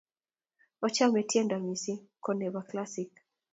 Ochome 0.85 1.19
tiendo 1.29 1.55
missing 1.65 2.01
ko 2.23 2.29
nebo 2.39 2.59
classical 2.69 3.23